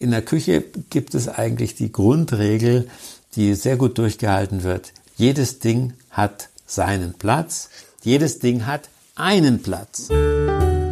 In 0.00 0.12
der 0.12 0.22
Küche 0.22 0.62
gibt 0.90 1.16
es 1.16 1.28
eigentlich 1.28 1.74
die 1.74 1.90
Grundregel, 1.90 2.88
die 3.34 3.54
sehr 3.54 3.76
gut 3.76 3.98
durchgehalten 3.98 4.62
wird. 4.62 4.92
Jedes 5.16 5.58
Ding 5.58 5.92
hat 6.12 6.50
seinen 6.66 7.14
Platz. 7.14 7.68
Jedes 8.04 8.38
Ding 8.38 8.64
hat 8.64 8.90
einen 9.16 9.60
Platz. 9.60 10.06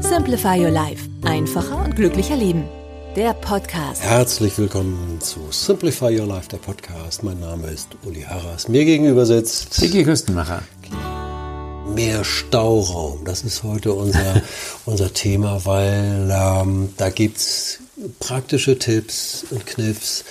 Simplify 0.00 0.58
Your 0.60 0.72
Life. 0.72 1.08
Einfacher 1.24 1.84
und 1.84 1.94
glücklicher 1.94 2.34
Leben. 2.34 2.64
Der 3.14 3.32
Podcast. 3.34 4.02
Herzlich 4.02 4.58
willkommen 4.58 5.20
zu 5.20 5.38
Simplify 5.52 6.18
Your 6.18 6.26
Life, 6.26 6.48
der 6.48 6.56
Podcast. 6.56 7.22
Mein 7.22 7.38
Name 7.38 7.68
ist 7.68 7.90
Uli 8.04 8.22
Harras. 8.22 8.66
Mir 8.66 8.84
gegenüber 8.84 9.24
sitzt 9.24 9.80
Vicky 9.80 10.02
Küstenmacher. 10.02 10.62
Mehr 11.94 12.24
Stauraum. 12.24 13.24
Das 13.24 13.44
ist 13.44 13.62
heute 13.62 13.92
unser, 13.92 14.42
unser 14.84 15.14
Thema, 15.14 15.64
weil 15.64 16.28
ähm, 16.28 16.88
da 16.96 17.10
gibt's 17.10 17.78
praktische 18.20 18.78
Tipps 18.78 19.44
und 19.50 19.66
Kniffs, 19.66 20.24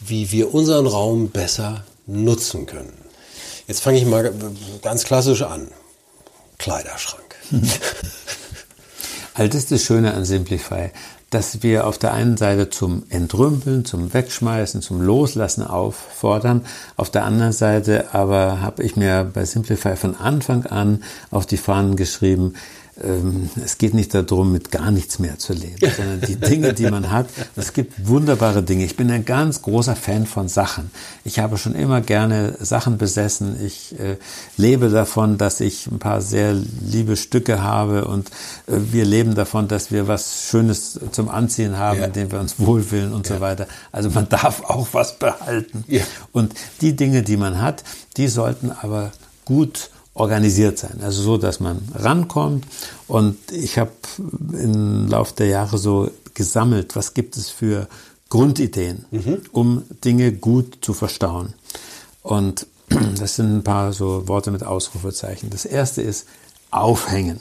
wie 0.00 0.30
wir 0.32 0.54
unseren 0.54 0.86
Raum 0.86 1.30
besser 1.30 1.84
nutzen 2.06 2.66
können. 2.66 2.92
Jetzt 3.66 3.80
fange 3.80 3.98
ich 3.98 4.06
mal 4.06 4.32
ganz 4.82 5.04
klassisch 5.04 5.42
an. 5.42 5.68
Kleiderschrank. 6.58 7.36
All 9.34 9.48
das 9.48 9.64
ist 9.64 9.72
das 9.72 9.82
Schöne 9.82 10.14
an 10.14 10.24
Simplify, 10.24 10.90
dass 11.30 11.62
wir 11.62 11.86
auf 11.86 11.98
der 11.98 12.14
einen 12.14 12.36
Seite 12.36 12.70
zum 12.70 13.02
Entrümpeln, 13.10 13.84
zum 13.84 14.14
Wegschmeißen, 14.14 14.80
zum 14.80 15.02
Loslassen 15.02 15.62
auffordern. 15.62 16.64
Auf 16.96 17.10
der 17.10 17.24
anderen 17.24 17.52
Seite 17.52 18.14
aber 18.14 18.62
habe 18.62 18.82
ich 18.82 18.96
mir 18.96 19.30
bei 19.30 19.44
Simplify 19.44 19.96
von 19.96 20.16
Anfang 20.16 20.64
an 20.66 21.02
auf 21.30 21.44
die 21.44 21.58
Fahnen 21.58 21.96
geschrieben, 21.96 22.54
ähm, 23.02 23.50
es 23.62 23.78
geht 23.78 23.94
nicht 23.94 24.14
darum, 24.14 24.52
mit 24.52 24.70
gar 24.70 24.90
nichts 24.90 25.18
mehr 25.18 25.38
zu 25.38 25.52
leben, 25.52 25.76
sondern 25.96 26.20
die 26.22 26.36
Dinge, 26.36 26.72
die 26.72 26.90
man 26.90 27.10
hat. 27.10 27.28
Es 27.54 27.72
gibt 27.72 28.06
wunderbare 28.08 28.62
Dinge. 28.62 28.84
Ich 28.84 28.96
bin 28.96 29.10
ein 29.10 29.24
ganz 29.24 29.62
großer 29.62 29.96
Fan 29.96 30.26
von 30.26 30.48
Sachen. 30.48 30.90
Ich 31.24 31.38
habe 31.38 31.58
schon 31.58 31.74
immer 31.74 32.00
gerne 32.00 32.56
Sachen 32.60 32.96
besessen. 32.96 33.56
Ich 33.64 33.98
äh, 33.98 34.16
lebe 34.56 34.88
davon, 34.88 35.36
dass 35.36 35.60
ich 35.60 35.86
ein 35.88 35.98
paar 35.98 36.22
sehr 36.22 36.54
liebe 36.54 37.16
Stücke 37.16 37.62
habe 37.62 38.06
und 38.06 38.28
äh, 38.66 38.76
wir 38.92 39.04
leben 39.04 39.34
davon, 39.34 39.68
dass 39.68 39.90
wir 39.90 40.08
was 40.08 40.48
Schönes 40.50 40.98
zum 41.12 41.28
Anziehen 41.28 41.76
haben, 41.76 42.00
ja. 42.00 42.06
in 42.06 42.12
dem 42.12 42.32
wir 42.32 42.40
uns 42.40 42.58
wohlfühlen 42.58 43.12
und 43.12 43.28
ja. 43.28 43.36
so 43.36 43.40
weiter. 43.40 43.66
Also 43.92 44.10
man 44.10 44.28
darf 44.28 44.62
auch 44.64 44.88
was 44.92 45.18
behalten. 45.18 45.84
Ja. 45.86 46.02
Und 46.32 46.54
die 46.80 46.96
Dinge, 46.96 47.22
die 47.22 47.36
man 47.36 47.60
hat, 47.60 47.84
die 48.16 48.28
sollten 48.28 48.70
aber 48.70 49.12
gut 49.44 49.90
organisiert 50.16 50.78
sein. 50.78 51.00
Also 51.02 51.22
so, 51.22 51.36
dass 51.36 51.60
man 51.60 51.78
rankommt. 51.94 52.66
Und 53.06 53.36
ich 53.52 53.78
habe 53.78 53.92
im 54.52 55.08
Laufe 55.08 55.34
der 55.34 55.46
Jahre 55.46 55.78
so 55.78 56.10
gesammelt, 56.34 56.96
was 56.96 57.14
gibt 57.14 57.36
es 57.36 57.50
für 57.50 57.86
Grundideen, 58.28 59.04
mhm. 59.10 59.42
um 59.52 59.84
Dinge 60.04 60.32
gut 60.32 60.78
zu 60.80 60.94
verstauen. 60.94 61.54
Und 62.22 62.66
das 63.18 63.36
sind 63.36 63.58
ein 63.58 63.62
paar 63.62 63.92
so 63.92 64.26
Worte 64.26 64.50
mit 64.50 64.64
Ausrufezeichen. 64.64 65.50
Das 65.50 65.64
erste 65.64 66.02
ist 66.02 66.26
aufhängen. 66.70 67.40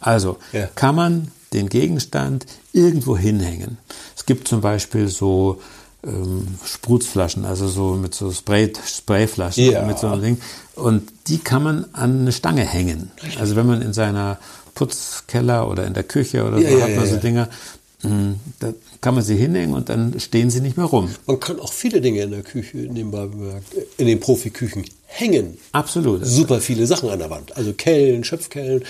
Also 0.00 0.38
ja. 0.52 0.68
kann 0.74 0.94
man 0.94 1.32
den 1.52 1.68
Gegenstand 1.68 2.46
irgendwo 2.72 3.16
hinhängen. 3.16 3.78
Es 4.16 4.24
gibt 4.24 4.46
zum 4.48 4.60
Beispiel 4.60 5.08
so 5.08 5.60
ähm, 6.06 6.46
Sprutzflaschen, 6.64 7.44
also 7.44 7.68
so 7.68 7.94
mit 7.94 8.14
so 8.14 8.30
Spray, 8.32 8.72
Sprayflaschen, 8.86 9.70
ja. 9.70 9.82
mit 9.84 9.98
so 9.98 10.08
einem 10.08 10.22
Ding. 10.22 10.38
Und 10.74 11.10
die 11.28 11.38
kann 11.38 11.62
man 11.62 11.86
an 11.92 12.20
eine 12.20 12.32
Stange 12.32 12.62
hängen. 12.62 13.10
Also 13.38 13.56
wenn 13.56 13.66
man 13.66 13.82
in 13.82 13.92
seiner 13.92 14.38
Putzkeller 14.74 15.68
oder 15.68 15.86
in 15.86 15.94
der 15.94 16.02
Küche 16.02 16.44
oder 16.44 16.58
so 16.58 16.66
ja, 16.66 16.84
hat 16.84 16.96
man 16.96 17.06
so 17.06 17.16
Dinger, 17.16 17.48
hm, 18.00 18.40
da 18.58 18.72
kann 19.00 19.14
man 19.14 19.24
sie 19.24 19.36
hinhängen 19.36 19.74
und 19.74 19.88
dann 19.88 20.18
stehen 20.20 20.50
sie 20.50 20.60
nicht 20.60 20.76
mehr 20.76 20.86
rum. 20.86 21.10
Man 21.26 21.40
kann 21.40 21.58
auch 21.60 21.72
viele 21.72 22.00
Dinge 22.00 22.22
in 22.22 22.30
der 22.30 22.42
Küche, 22.42 22.76
nebenbei 22.76 23.26
bemerkt, 23.26 23.74
in 23.96 24.06
den 24.06 24.20
Profiküchen 24.20 24.84
hängen. 25.06 25.58
Absolut. 25.72 26.26
Super 26.26 26.60
viele 26.60 26.86
Sachen 26.86 27.08
an 27.08 27.18
der 27.20 27.30
Wand. 27.30 27.56
Also 27.56 27.72
Kellen, 27.72 28.24
Schöpfkellen, 28.24 28.84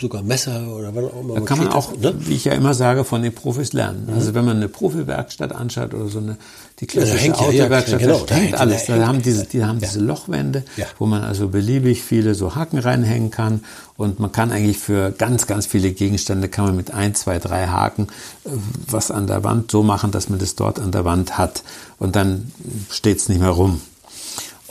sogar 0.00 0.22
Messer 0.22 0.66
oder 0.74 0.94
was 0.94 1.04
auch 1.04 1.20
immer. 1.20 1.34
Da 1.34 1.40
kann 1.42 1.58
man 1.58 1.68
auch, 1.68 1.96
ne? 1.96 2.14
wie 2.20 2.34
ich 2.34 2.46
ja 2.46 2.52
immer 2.52 2.72
sage, 2.72 3.04
von 3.04 3.22
den 3.22 3.34
Profis 3.34 3.74
lernen. 3.74 4.06
Mhm. 4.06 4.14
Also 4.14 4.34
wenn 4.34 4.44
man 4.46 4.56
eine 4.56 4.68
Profi-Werkstatt 4.68 5.52
anschaut 5.52 5.92
oder 5.92 6.08
so 6.08 6.18
eine, 6.18 6.38
die 6.80 6.86
klassische 6.86 7.28
ja, 7.28 7.34
Autowerkstatt, 7.34 8.00
ja, 8.00 8.06
genau, 8.06 8.24
da 8.24 8.34
hängt 8.34 8.54
alles. 8.54 8.86
Da 8.86 9.06
haben 9.06 9.20
diese, 9.20 9.44
die 9.44 9.62
haben 9.62 9.78
ja. 9.78 9.88
diese 9.88 10.00
Lochwände, 10.00 10.64
ja. 10.76 10.86
wo 10.98 11.04
man 11.06 11.22
also 11.22 11.48
beliebig 11.48 12.02
viele 12.02 12.34
so 12.34 12.54
Haken 12.54 12.78
reinhängen 12.78 13.30
kann. 13.30 13.62
Und 13.98 14.20
man 14.20 14.32
kann 14.32 14.52
eigentlich 14.52 14.78
für 14.78 15.10
ganz, 15.12 15.46
ganz 15.46 15.66
viele 15.66 15.92
Gegenstände 15.92 16.48
kann 16.48 16.64
man 16.64 16.76
mit 16.76 16.92
ein, 16.92 17.14
zwei, 17.14 17.38
drei 17.38 17.66
Haken 17.66 18.08
äh, 18.44 18.48
was 18.88 19.10
an 19.10 19.26
der 19.26 19.44
Wand 19.44 19.70
so 19.70 19.82
machen, 19.82 20.12
dass 20.12 20.30
man 20.30 20.38
das 20.38 20.54
dort 20.54 20.80
an 20.80 20.92
der 20.92 21.04
Wand 21.04 21.36
hat. 21.36 21.62
Und 21.98 22.16
dann 22.16 22.50
steht 22.90 23.18
es 23.18 23.28
nicht 23.28 23.40
mehr 23.40 23.50
rum. 23.50 23.82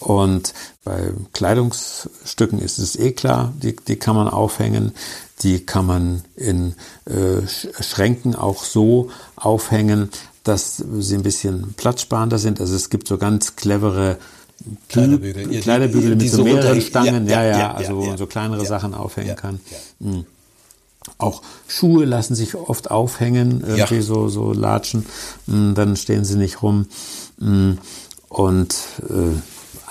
Und 0.01 0.53
bei 0.83 1.13
Kleidungsstücken 1.31 2.59
ist 2.59 2.79
es 2.79 2.95
eh 2.95 3.11
klar, 3.11 3.53
die, 3.61 3.75
die 3.75 3.97
kann 3.97 4.15
man 4.15 4.27
aufhängen, 4.27 4.93
die 5.43 5.63
kann 5.65 5.85
man 5.85 6.23
in 6.35 6.73
äh, 7.05 7.47
Schränken 7.81 8.35
auch 8.35 8.63
so 8.63 9.09
aufhängen, 9.35 10.09
dass 10.43 10.77
sie 10.77 11.15
ein 11.15 11.23
bisschen 11.23 11.73
platzsparender 11.77 12.39
sind. 12.39 12.59
Also 12.59 12.75
es 12.75 12.89
gibt 12.89 13.07
so 13.07 13.17
ganz 13.17 13.55
clevere 13.55 14.17
Kleiderbügel, 14.89 15.61
Kleiderbügel 15.61 16.15
mit 16.15 16.29
so 16.29 16.43
mehreren 16.43 16.81
Stangen, 16.81 17.27
ja, 17.27 17.43
ja, 17.43 17.59
ja, 17.59 17.73
also 17.73 17.97
wo 17.97 18.05
man 18.05 18.17
so 18.17 18.27
kleinere 18.27 18.65
Sachen 18.65 18.93
aufhängen 18.93 19.35
kann. 19.35 19.59
Mhm. 19.99 20.25
Auch 21.17 21.41
Schuhe 21.67 22.05
lassen 22.05 22.35
sich 22.35 22.55
oft 22.55 22.91
aufhängen, 22.91 23.63
irgendwie 23.65 24.01
so, 24.01 24.29
so 24.29 24.53
latschen, 24.53 25.05
mhm, 25.47 25.73
dann 25.73 25.95
stehen 25.95 26.25
sie 26.25 26.37
nicht 26.37 26.61
rum. 26.61 26.87
Mhm. 27.39 27.79
Und 28.29 28.75
äh, 29.09 29.39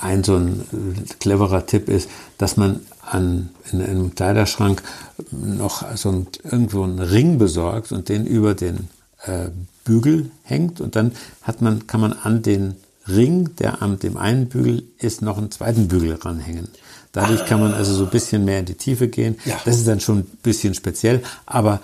ein 0.00 0.24
so 0.24 0.36
ein 0.36 0.60
äh, 0.72 1.14
cleverer 1.18 1.66
Tipp 1.66 1.88
ist, 1.88 2.08
dass 2.38 2.56
man 2.56 2.80
an, 3.02 3.50
in 3.72 3.82
einem 3.82 4.14
Kleiderschrank 4.14 4.82
noch 5.30 5.84
so 5.96 6.10
ein, 6.10 6.26
irgendwo 6.44 6.82
einen 6.82 7.00
Ring 7.00 7.38
besorgt 7.38 7.92
und 7.92 8.08
den 8.08 8.26
über 8.26 8.54
den 8.54 8.88
äh, 9.24 9.48
Bügel 9.84 10.30
hängt 10.42 10.80
und 10.80 10.96
dann 10.96 11.12
hat 11.42 11.62
man, 11.62 11.86
kann 11.86 12.00
man 12.00 12.12
an 12.12 12.42
den 12.42 12.76
Ring, 13.08 13.56
der 13.56 13.82
an 13.82 13.98
dem 13.98 14.16
einen 14.16 14.48
Bügel 14.48 14.84
ist, 14.98 15.22
noch 15.22 15.38
einen 15.38 15.50
zweiten 15.50 15.88
Bügel 15.88 16.14
ranhängen. 16.14 16.68
Dadurch 17.12 17.44
kann 17.46 17.60
man 17.60 17.74
also 17.74 17.92
so 17.92 18.04
ein 18.04 18.10
bisschen 18.10 18.44
mehr 18.44 18.60
in 18.60 18.66
die 18.66 18.74
Tiefe 18.74 19.08
gehen. 19.08 19.36
Ja. 19.44 19.60
Das 19.64 19.76
ist 19.78 19.88
dann 19.88 19.98
schon 19.98 20.18
ein 20.18 20.38
bisschen 20.42 20.74
speziell, 20.74 21.22
aber 21.44 21.80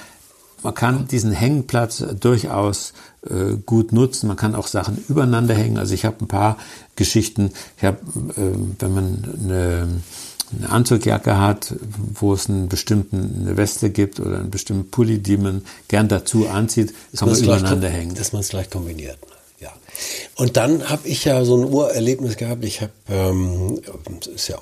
man 0.62 0.74
kann 0.74 1.08
diesen 1.08 1.32
Hängplatz 1.32 2.02
durchaus 2.20 2.92
äh, 3.28 3.56
gut 3.64 3.92
nutzen. 3.92 4.28
Man 4.28 4.36
kann 4.36 4.54
auch 4.54 4.66
Sachen 4.66 5.04
übereinander 5.08 5.54
hängen. 5.54 5.78
Also 5.78 5.94
ich 5.94 6.04
habe 6.04 6.24
ein 6.24 6.28
paar 6.28 6.58
Geschichten. 6.96 7.52
Ich 7.76 7.84
habe, 7.84 7.98
äh, 8.36 8.56
wenn 8.78 8.94
man 8.94 9.36
eine, 9.42 9.88
eine 10.56 10.70
Anzugjacke 10.70 11.38
hat, 11.38 11.74
wo 12.14 12.32
es 12.32 12.48
einen 12.48 12.68
bestimmten 12.68 13.42
eine 13.42 13.56
Weste 13.56 13.90
gibt 13.90 14.20
oder 14.20 14.38
einen 14.38 14.50
bestimmten 14.50 14.90
Pulli, 14.90 15.18
die 15.18 15.36
man 15.36 15.62
gern 15.88 16.08
dazu 16.08 16.48
anzieht, 16.48 16.94
das 17.10 17.20
kann 17.20 17.30
man 17.30 17.38
übereinander 17.38 17.88
hängen. 17.88 18.14
Dass 18.14 18.32
man 18.32 18.40
es 18.40 18.48
gleich 18.48 18.70
kombiniert. 18.70 19.18
Ja. 19.60 19.72
Und 20.36 20.56
dann 20.56 20.88
habe 20.88 21.08
ich 21.08 21.24
ja 21.24 21.44
so 21.44 21.56
ein 21.56 21.64
Urerlebnis 21.64 22.36
gehabt. 22.36 22.64
Ich 22.64 22.80
habe, 22.80 22.92
ähm, 23.08 23.80
ist 24.34 24.48
ja 24.48 24.58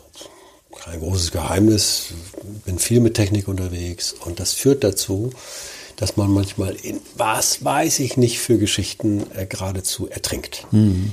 kein 0.85 1.01
großes 1.01 1.31
Geheimnis, 1.31 2.09
bin 2.65 2.79
viel 2.79 3.01
mit 3.01 3.15
Technik 3.15 3.49
unterwegs 3.49 4.13
und 4.13 4.39
das 4.39 4.53
führt 4.53 4.85
dazu, 4.85 5.33
dass 5.97 6.17
man 6.17 6.31
manchmal 6.31 6.75
in 6.75 7.01
was 7.17 7.65
weiß 7.65 8.01
ich 8.01 8.17
nicht 8.17 8.39
für 8.39 8.59
Geschichten 8.59 9.25
äh, 9.35 9.47
geradezu 9.47 10.09
ertrinkt. 10.09 10.67
Mhm. 10.71 11.13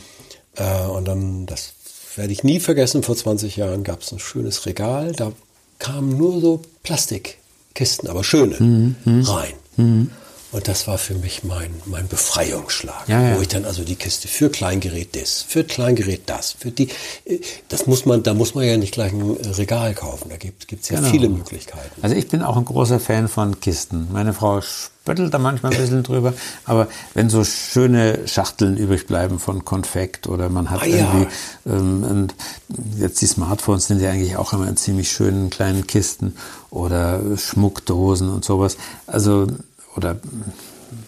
Äh, 0.55 0.85
und 0.85 1.05
dann, 1.05 1.45
das 1.45 1.73
werde 2.15 2.33
ich 2.33 2.43
nie 2.43 2.59
vergessen, 2.59 3.03
vor 3.03 3.15
20 3.15 3.55
Jahren 3.55 3.83
gab 3.83 4.01
es 4.01 4.11
ein 4.11 4.19
schönes 4.19 4.65
Regal, 4.65 5.13
da 5.13 5.31
kamen 5.79 6.17
nur 6.17 6.41
so 6.41 6.61
Plastikkisten, 6.83 8.09
aber 8.09 8.23
schöne, 8.23 8.57
mhm. 8.59 9.21
rein. 9.21 9.53
Mhm. 9.77 10.11
Und 10.51 10.67
das 10.67 10.85
war 10.87 10.97
für 10.97 11.13
mich 11.13 11.43
mein, 11.43 11.73
mein 11.85 12.07
Befreiungsschlag, 12.07 13.07
ja, 13.07 13.21
ja. 13.21 13.37
wo 13.37 13.41
ich 13.41 13.47
dann 13.47 13.63
also 13.63 13.83
die 13.83 13.95
Kiste 13.95 14.27
für 14.27 14.49
Kleingerät 14.49 15.15
das, 15.15 15.41
für 15.41 15.63
Kleingerät 15.63 16.23
das, 16.25 16.51
für 16.51 16.71
die, 16.71 16.89
äh, 17.25 17.39
das 17.69 17.87
muss 17.87 18.05
man, 18.05 18.21
da 18.23 18.33
muss 18.33 18.53
man 18.53 18.65
ja 18.65 18.75
nicht 18.75 18.93
gleich 18.93 19.13
ein 19.13 19.37
Regal 19.57 19.93
kaufen, 19.93 20.29
da 20.29 20.35
gibt 20.35 20.69
es 20.69 20.89
ja 20.89 20.97
genau. 20.97 21.09
viele 21.09 21.29
Möglichkeiten. 21.29 22.01
Also 22.01 22.15
ich 22.15 22.27
bin 22.27 22.41
auch 22.41 22.57
ein 22.57 22.65
großer 22.65 22.99
Fan 22.99 23.29
von 23.29 23.61
Kisten. 23.61 24.09
Meine 24.11 24.33
Frau 24.33 24.59
spöttelt 24.59 25.33
da 25.33 25.39
manchmal 25.39 25.71
ein 25.71 25.79
bisschen 25.79 26.03
drüber, 26.03 26.33
aber 26.65 26.89
wenn 27.13 27.29
so 27.29 27.45
schöne 27.45 28.27
Schachteln 28.27 28.75
übrig 28.75 29.07
bleiben 29.07 29.39
von 29.39 29.63
Konfekt 29.63 30.27
oder 30.27 30.49
man 30.49 30.69
hat 30.69 30.81
ah, 30.81 30.85
irgendwie, 30.85 31.27
ja. 31.63 31.77
ähm, 31.77 32.27
jetzt 32.97 33.21
die 33.21 33.27
Smartphones 33.27 33.87
sind 33.87 34.01
ja 34.01 34.09
eigentlich 34.09 34.35
auch 34.35 34.51
immer 34.51 34.67
in 34.67 34.75
ziemlich 34.75 35.11
schönen 35.11 35.49
kleinen 35.49 35.87
Kisten 35.87 36.35
oder 36.69 37.21
Schmuckdosen 37.37 38.29
und 38.29 38.43
sowas. 38.43 38.77
Also 39.07 39.47
oder 39.95 40.17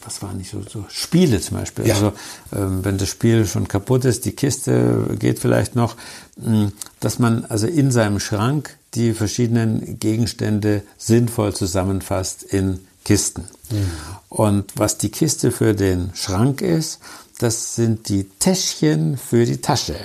was 0.03 0.21
war 0.21 0.33
nicht 0.33 0.51
so, 0.51 0.61
so 0.61 0.85
Spiele 0.89 1.41
zum 1.41 1.57
Beispiel. 1.57 1.87
Ja. 1.87 1.95
Also 1.95 2.13
ähm, 2.55 2.83
wenn 2.83 2.97
das 2.97 3.09
Spiel 3.09 3.45
schon 3.45 3.67
kaputt 3.67 4.05
ist, 4.05 4.25
die 4.25 4.31
Kiste 4.31 5.15
geht 5.19 5.39
vielleicht 5.39 5.75
noch, 5.75 5.95
mh, 6.37 6.47
hm, 6.47 6.71
dass 6.99 7.19
man 7.19 7.45
also 7.45 7.67
in 7.67 7.91
seinem 7.91 8.19
Schrank 8.19 8.77
die 8.95 9.13
verschiedenen 9.13 9.99
Gegenstände 9.99 10.83
sinnvoll 10.97 11.53
zusammenfasst 11.53 12.43
in 12.43 12.79
Kisten. 13.03 13.45
Mhm. 13.69 13.91
Und 14.29 14.71
was 14.75 14.97
die 14.97 15.09
Kiste 15.09 15.51
für 15.51 15.73
den 15.73 16.11
Schrank 16.13 16.61
ist, 16.61 16.99
das 17.39 17.75
sind 17.75 18.09
die 18.09 18.25
Täschchen 18.39 19.17
für 19.17 19.45
die 19.45 19.57
Tasche. 19.57 19.95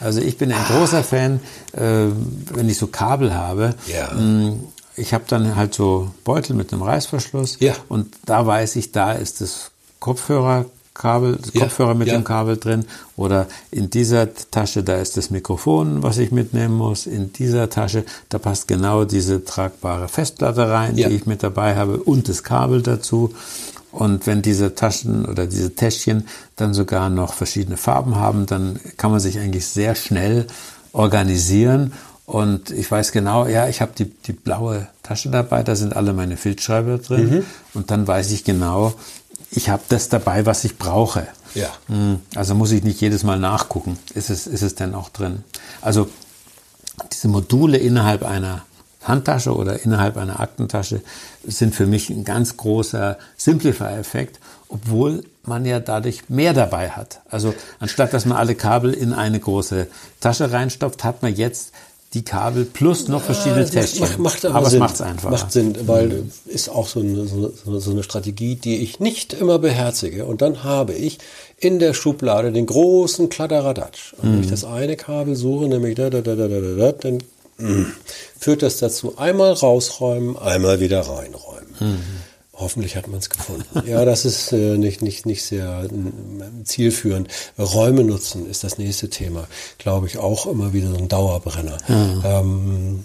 Also 0.00 0.20
ich 0.20 0.36
bin 0.36 0.52
ein 0.52 0.60
ah. 0.60 0.78
großer 0.78 1.02
Fan, 1.02 1.40
äh, 1.72 2.06
wenn 2.52 2.68
ich 2.68 2.78
so 2.78 2.88
Kabel 2.88 3.34
habe. 3.34 3.74
Ja. 3.86 4.12
Mh, 4.12 4.20
hm, 4.20 4.60
ich 4.98 5.14
habe 5.14 5.24
dann 5.28 5.56
halt 5.56 5.74
so 5.74 6.10
Beutel 6.24 6.54
mit 6.54 6.72
einem 6.72 6.82
Reißverschluss 6.82 7.58
ja. 7.60 7.74
und 7.88 8.14
da 8.26 8.46
weiß 8.46 8.76
ich, 8.76 8.92
da 8.92 9.12
ist 9.12 9.40
das 9.40 9.70
Kopfhörerkabel, 10.00 11.36
das 11.36 11.54
ja, 11.54 11.62
Kopfhörer 11.62 11.94
mit 11.94 12.08
ja. 12.08 12.14
dem 12.14 12.24
Kabel 12.24 12.56
drin 12.56 12.84
oder 13.16 13.46
in 13.70 13.90
dieser 13.90 14.28
Tasche, 14.34 14.82
da 14.82 14.96
ist 14.96 15.16
das 15.16 15.30
Mikrofon, 15.30 16.02
was 16.02 16.18
ich 16.18 16.30
mitnehmen 16.30 16.74
muss. 16.74 17.06
In 17.06 17.32
dieser 17.32 17.70
Tasche, 17.70 18.04
da 18.28 18.38
passt 18.38 18.68
genau 18.68 19.04
diese 19.04 19.44
tragbare 19.44 20.08
Festplatte 20.08 20.70
rein, 20.70 20.96
die 20.96 21.04
ich 21.04 21.26
mit 21.26 21.42
dabei 21.42 21.76
habe 21.76 21.98
und 21.98 22.28
das 22.28 22.42
Kabel 22.42 22.82
dazu. 22.82 23.32
Und 23.90 24.26
wenn 24.26 24.42
diese 24.42 24.74
Taschen 24.74 25.24
oder 25.24 25.46
diese 25.46 25.74
Täschchen 25.74 26.28
dann 26.56 26.74
sogar 26.74 27.08
noch 27.08 27.32
verschiedene 27.32 27.78
Farben 27.78 28.16
haben, 28.16 28.46
dann 28.46 28.78
kann 28.96 29.10
man 29.10 29.20
sich 29.20 29.38
eigentlich 29.38 29.66
sehr 29.66 29.94
schnell 29.94 30.46
organisieren 30.92 31.92
und 32.28 32.72
ich 32.72 32.90
weiß 32.90 33.12
genau, 33.12 33.46
ja, 33.46 33.68
ich 33.68 33.80
habe 33.80 33.92
die, 33.96 34.04
die 34.04 34.34
blaue 34.34 34.86
Tasche 35.02 35.30
dabei, 35.30 35.62
da 35.62 35.74
sind 35.74 35.96
alle 35.96 36.12
meine 36.12 36.36
Filzschreiber 36.36 36.98
drin. 36.98 37.30
Mhm. 37.30 37.44
Und 37.72 37.90
dann 37.90 38.06
weiß 38.06 38.32
ich 38.32 38.44
genau, 38.44 38.92
ich 39.50 39.70
habe 39.70 39.82
das 39.88 40.10
dabei, 40.10 40.44
was 40.44 40.62
ich 40.64 40.76
brauche. 40.76 41.26
Ja. 41.54 41.70
Hm, 41.86 42.20
also 42.34 42.54
muss 42.54 42.70
ich 42.72 42.84
nicht 42.84 43.00
jedes 43.00 43.22
Mal 43.22 43.38
nachgucken, 43.38 43.98
ist 44.12 44.28
es, 44.28 44.46
ist 44.46 44.60
es 44.60 44.74
denn 44.74 44.94
auch 44.94 45.08
drin. 45.08 45.42
Also 45.80 46.10
diese 47.14 47.28
Module 47.28 47.78
innerhalb 47.78 48.22
einer 48.22 48.66
Handtasche 49.02 49.56
oder 49.56 49.82
innerhalb 49.82 50.18
einer 50.18 50.38
Aktentasche 50.38 51.00
sind 51.44 51.74
für 51.74 51.86
mich 51.86 52.10
ein 52.10 52.24
ganz 52.24 52.58
großer 52.58 53.16
Simplify-Effekt, 53.38 54.38
obwohl 54.68 55.24
man 55.44 55.64
ja 55.64 55.80
dadurch 55.80 56.28
mehr 56.28 56.52
dabei 56.52 56.90
hat. 56.90 57.22
Also 57.30 57.54
anstatt 57.80 58.12
dass 58.12 58.26
man 58.26 58.36
alle 58.36 58.54
Kabel 58.54 58.92
in 58.92 59.14
eine 59.14 59.40
große 59.40 59.86
Tasche 60.20 60.52
reinstopft, 60.52 61.04
hat 61.04 61.22
man 61.22 61.34
jetzt 61.34 61.72
die 62.14 62.22
Kabel 62.22 62.64
plus 62.64 63.08
noch 63.08 63.22
verschiedene 63.22 63.64
ja, 63.64 63.68
Täschchen. 63.68 64.00
Macht, 64.00 64.18
macht 64.18 64.44
aber, 64.46 64.56
aber 64.56 64.70
Sinn. 64.70 64.82
es 64.82 64.90
macht 64.92 65.02
einfach. 65.02 65.30
Macht 65.30 65.52
Sinn, 65.52 65.76
weil 65.86 66.08
mhm. 66.08 66.32
ist 66.46 66.70
auch 66.70 66.88
so 66.88 67.00
eine, 67.00 67.26
so, 67.26 67.52
so 67.78 67.90
eine 67.90 68.02
Strategie, 68.02 68.56
die 68.56 68.76
ich 68.76 68.98
nicht 68.98 69.34
immer 69.34 69.58
beherzige. 69.58 70.24
Und 70.24 70.40
dann 70.40 70.64
habe 70.64 70.94
ich 70.94 71.18
in 71.58 71.78
der 71.78 71.92
Schublade 71.92 72.50
den 72.50 72.64
großen 72.64 73.28
Kladderadatsch. 73.28 74.14
Und 74.14 74.24
mhm. 74.24 74.32
wenn 74.32 74.40
ich 74.40 74.46
mhm. 74.46 74.50
das 74.50 74.64
eine 74.64 74.96
Kabel 74.96 75.36
suche, 75.36 75.68
nämlich 75.68 75.96
da, 75.96 76.08
da, 76.08 76.22
da, 76.22 76.34
da, 76.34 76.48
da, 76.48 76.60
da, 76.60 76.92
dann 76.92 77.18
mh, 77.58 77.70
mm, 77.70 77.92
führt 78.38 78.62
das 78.62 78.78
dazu 78.78 79.18
einmal 79.18 79.52
rausräumen, 79.52 80.38
einmal 80.38 80.80
wieder 80.80 81.00
reinräumen. 81.00 81.74
Mhm. 81.78 82.00
Hoffentlich 82.58 82.96
hat 82.96 83.06
man 83.06 83.20
es 83.20 83.30
gefunden. 83.30 83.64
Ja, 83.86 84.04
das 84.04 84.24
ist 84.24 84.52
äh, 84.52 84.76
nicht, 84.76 85.00
nicht, 85.00 85.24
nicht 85.24 85.44
sehr 85.44 85.84
äh, 85.84 86.64
zielführend. 86.64 87.28
Räume 87.58 88.04
nutzen 88.04 88.50
ist 88.50 88.64
das 88.64 88.76
nächste 88.78 89.08
Thema. 89.08 89.46
Glaube 89.78 90.08
ich 90.08 90.18
auch 90.18 90.46
immer 90.46 90.72
wieder 90.72 90.90
so 90.90 90.96
ein 90.96 91.08
Dauerbrenner. 91.08 91.78
Mhm. 91.86 92.22
Ähm, 92.24 93.04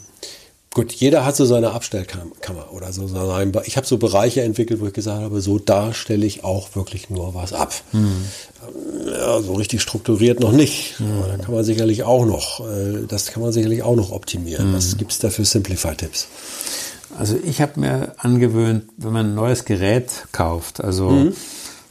gut, 0.73 0.91
jeder 0.91 1.23
hat 1.23 1.35
so 1.35 1.45
seine 1.45 1.71
Abstellkammer 1.71 2.73
oder 2.73 2.91
so. 2.91 3.07
Sein, 3.07 3.51
ich 3.65 3.77
habe 3.77 3.85
so 3.85 3.97
Bereiche 3.97 4.41
entwickelt, 4.41 4.81
wo 4.81 4.87
ich 4.87 4.93
gesagt 4.93 5.21
habe, 5.21 5.39
so 5.39 5.59
da 5.59 5.93
stelle 5.93 6.25
ich 6.25 6.43
auch 6.43 6.75
wirklich 6.75 7.11
nur 7.11 7.35
was 7.35 7.53
ab. 7.53 7.73
Mhm. 7.91 8.25
Ja, 9.07 9.41
so 9.41 9.53
richtig 9.53 9.81
strukturiert 9.81 10.39
noch 10.39 10.51
nicht. 10.51 10.99
Mhm. 10.99 11.23
Da 11.27 11.37
kann 11.37 11.53
man 11.53 11.63
sicherlich 11.63 12.03
auch 12.03 12.25
noch, 12.25 12.59
äh, 12.61 13.05
das 13.07 13.27
kann 13.27 13.43
man 13.43 13.53
sicherlich 13.53 13.83
auch 13.83 13.95
noch 13.95 14.11
optimieren. 14.11 14.73
Was 14.73 14.97
gibt 14.97 15.11
es 15.11 15.19
da 15.19 15.29
für 15.29 15.45
Simplify-Tipps? 15.45 16.27
Also 17.17 17.37
ich 17.43 17.61
habe 17.61 17.79
mir 17.79 18.15
angewöhnt, 18.17 18.85
wenn 18.97 19.13
man 19.13 19.27
ein 19.27 19.35
neues 19.35 19.65
Gerät 19.65 20.27
kauft, 20.31 20.83
also 20.83 21.09
mhm. 21.09 21.33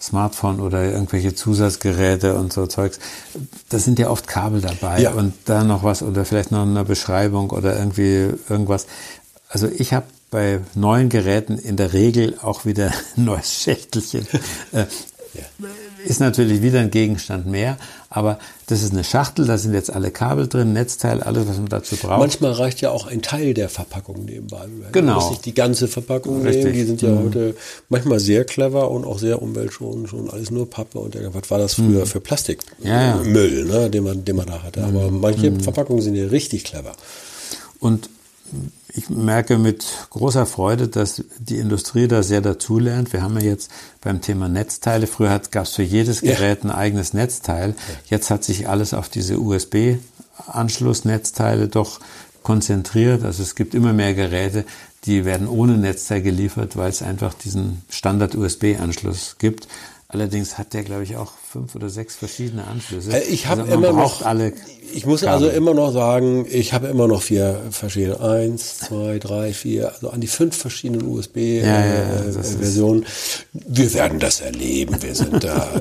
Smartphone 0.00 0.60
oder 0.60 0.84
irgendwelche 0.84 1.34
Zusatzgeräte 1.34 2.36
und 2.36 2.52
so 2.52 2.66
Zeugs, 2.66 2.98
da 3.68 3.78
sind 3.78 3.98
ja 3.98 4.10
oft 4.10 4.26
Kabel 4.26 4.60
dabei 4.60 5.00
ja. 5.00 5.12
und 5.12 5.32
da 5.44 5.62
noch 5.62 5.84
was 5.84 6.02
oder 6.02 6.24
vielleicht 6.24 6.50
noch 6.50 6.62
eine 6.62 6.84
Beschreibung 6.84 7.50
oder 7.50 7.78
irgendwie 7.78 8.30
irgendwas. 8.48 8.86
Also 9.48 9.68
ich 9.68 9.92
habe 9.92 10.06
bei 10.30 10.60
neuen 10.74 11.08
Geräten 11.08 11.58
in 11.58 11.76
der 11.76 11.92
Regel 11.92 12.38
auch 12.42 12.64
wieder 12.64 12.90
ein 13.16 13.24
neues 13.24 13.52
Schächtelchen. 13.52 14.26
Äh, 14.72 14.86
ja. 15.34 15.68
Ist 16.04 16.20
natürlich 16.20 16.62
wieder 16.62 16.80
ein 16.80 16.90
Gegenstand 16.90 17.46
mehr, 17.46 17.76
aber 18.10 18.38
das 18.66 18.82
ist 18.82 18.92
eine 18.92 19.04
Schachtel, 19.04 19.46
da 19.46 19.58
sind 19.58 19.74
jetzt 19.74 19.92
alle 19.92 20.10
Kabel 20.10 20.48
drin, 20.48 20.72
Netzteil, 20.72 21.22
alles, 21.22 21.46
was 21.46 21.56
man 21.56 21.68
dazu 21.68 21.96
braucht. 21.96 22.18
Manchmal 22.18 22.52
reicht 22.52 22.80
ja 22.80 22.90
auch 22.90 23.06
ein 23.06 23.22
Teil 23.22 23.54
der 23.54 23.68
Verpackung 23.68 24.24
nebenbei. 24.24 24.66
Genau. 24.92 25.12
Man 25.12 25.14
muss 25.22 25.30
nicht 25.30 25.46
die 25.46 25.54
ganze 25.54 25.88
Verpackung 25.88 26.42
Richtig. 26.42 26.64
nehmen, 26.64 26.74
die 26.74 26.84
sind 26.84 27.02
ja 27.02 27.10
mhm. 27.10 27.24
heute 27.24 27.56
manchmal 27.88 28.20
sehr 28.20 28.44
clever 28.44 28.90
und 28.90 29.04
auch 29.04 29.18
sehr 29.18 29.40
umweltschonend, 29.40 30.08
schon 30.08 30.30
alles 30.30 30.50
nur 30.50 30.68
Pappe 30.68 30.98
und 30.98 31.16
was 31.34 31.50
war 31.50 31.58
das 31.58 31.74
früher 31.74 32.00
mhm. 32.00 32.06
für 32.06 32.20
Plastikmüll, 32.20 32.88
ja, 32.88 33.16
ja. 33.16 33.22
ne, 33.22 33.90
den, 33.90 34.04
man, 34.04 34.24
den 34.24 34.36
man 34.36 34.46
da 34.46 34.62
hatte. 34.62 34.84
Aber 34.84 35.10
mhm. 35.10 35.20
manche 35.20 35.50
mhm. 35.50 35.60
Verpackungen 35.60 36.02
sind 36.02 36.14
ja 36.14 36.26
richtig 36.26 36.64
clever. 36.64 36.92
Und 37.78 38.08
ich 38.94 39.10
merke 39.10 39.58
mit 39.58 39.84
großer 40.10 40.46
Freude, 40.46 40.86
dass 40.88 41.24
die 41.38 41.58
Industrie 41.58 42.08
da 42.08 42.22
sehr 42.22 42.40
dazulernt. 42.40 43.12
Wir 43.12 43.22
haben 43.22 43.38
ja 43.38 43.44
jetzt 43.46 43.70
beim 44.00 44.20
Thema 44.20 44.48
Netzteile, 44.48 45.06
früher 45.06 45.40
gab 45.50 45.64
es 45.64 45.74
für 45.74 45.82
jedes 45.82 46.20
Gerät 46.20 46.64
ja. 46.64 46.70
ein 46.70 46.76
eigenes 46.76 47.14
Netzteil. 47.14 47.74
Jetzt 48.06 48.30
hat 48.30 48.44
sich 48.44 48.68
alles 48.68 48.94
auf 48.94 49.08
diese 49.08 49.40
USB-Anschlussnetzteile 49.40 51.66
doch 51.68 51.98
konzentriert. 52.42 53.24
Also 53.24 53.42
es 53.42 53.54
gibt 53.54 53.74
immer 53.74 53.92
mehr 53.92 54.14
Geräte, 54.14 54.64
die 55.04 55.24
werden 55.24 55.48
ohne 55.48 55.78
Netzteil 55.78 56.22
geliefert, 56.22 56.76
weil 56.76 56.90
es 56.90 57.02
einfach 57.02 57.34
diesen 57.34 57.82
Standard-USB-Anschluss 57.88 59.36
gibt. 59.38 59.66
Allerdings 60.12 60.58
hat 60.58 60.74
der, 60.74 60.82
glaube 60.82 61.04
ich, 61.04 61.16
auch 61.16 61.32
fünf 61.50 61.74
oder 61.74 61.88
sechs 61.88 62.16
verschiedene 62.16 62.66
Anschlüsse. 62.66 63.12
Äh, 63.12 63.24
ich 63.24 63.46
habe 63.46 63.62
also 63.62 63.72
immer 63.72 63.92
noch 63.92 64.20
alle. 64.20 64.52
Ich 64.92 65.06
muss 65.06 65.22
Kabel. 65.22 65.48
also 65.48 65.56
immer 65.56 65.72
noch 65.72 65.90
sagen, 65.90 66.46
ich 66.50 66.74
habe 66.74 66.88
immer 66.88 67.08
noch 67.08 67.22
vier 67.22 67.62
verschiedene. 67.70 68.20
Eins, 68.20 68.76
zwei, 68.78 69.18
drei, 69.18 69.54
vier, 69.54 69.94
also 69.94 70.10
an 70.10 70.20
die 70.20 70.26
fünf 70.26 70.54
verschiedenen 70.54 71.08
USB-Versionen. 71.08 73.02
Ja, 73.02 73.08
ja, 73.54 73.60
äh, 73.60 73.76
wir 73.78 73.94
werden 73.94 74.18
das 74.18 74.42
erleben. 74.42 75.02
Wir 75.02 75.14
sind 75.14 75.42
da 75.42 75.76
äh, 75.76 75.80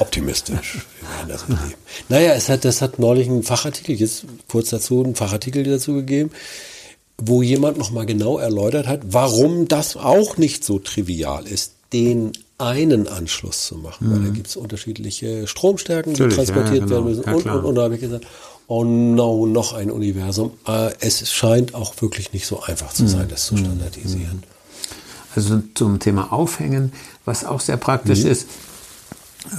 optimistisch. 0.00 0.78
Wir 1.00 1.16
werden 1.16 1.28
das 1.28 1.42
erleben. 1.42 1.78
Naja, 2.08 2.32
es 2.32 2.48
hat, 2.48 2.64
das 2.64 2.82
hat 2.82 2.98
neulich 2.98 3.28
einen 3.28 3.44
Fachartikel, 3.44 3.94
jetzt 3.94 4.24
kurz 4.48 4.70
dazu, 4.70 5.04
einen 5.04 5.14
Fachartikel 5.14 5.62
dazu 5.62 5.94
gegeben 5.94 6.32
wo 7.20 7.42
jemand 7.42 7.78
nochmal 7.78 8.06
genau 8.06 8.38
erläutert 8.38 8.86
hat, 8.86 9.00
warum 9.08 9.66
das 9.66 9.96
auch 9.96 10.36
nicht 10.36 10.64
so 10.64 10.78
trivial 10.78 11.48
ist, 11.48 11.72
den 11.92 12.30
einen 12.58 13.06
Anschluss 13.06 13.66
zu 13.66 13.76
machen, 13.76 14.08
mhm. 14.08 14.12
weil 14.12 14.18
da 14.20 14.28
mhm. 14.28 14.34
gibt 14.34 14.48
es 14.48 14.56
unterschiedliche 14.56 15.46
Stromstärken, 15.46 16.14
die 16.14 16.28
transportiert 16.28 16.68
ja, 16.68 16.72
genau. 16.80 16.90
werden 16.90 17.04
müssen. 17.04 17.24
Ja, 17.24 17.32
und, 17.32 17.46
und, 17.46 17.64
und 17.64 17.74
da 17.76 17.82
habe 17.82 17.94
ich 17.94 18.00
gesagt, 18.00 18.26
oh 18.66 18.84
no, 18.84 19.46
noch 19.46 19.72
ein 19.72 19.90
Universum. 19.90 20.52
Äh, 20.66 20.92
es 21.00 21.32
scheint 21.32 21.74
auch 21.74 22.00
wirklich 22.00 22.32
nicht 22.32 22.46
so 22.46 22.62
einfach 22.62 22.92
zu 22.92 23.06
sein, 23.06 23.26
mhm. 23.26 23.30
das 23.30 23.46
zu 23.46 23.54
mhm. 23.54 23.58
standardisieren. 23.58 24.42
Also 25.34 25.62
zum 25.74 26.00
Thema 26.00 26.32
Aufhängen, 26.32 26.92
was 27.24 27.44
auch 27.44 27.60
sehr 27.60 27.76
praktisch 27.76 28.24
mhm. 28.24 28.30
ist, 28.30 28.46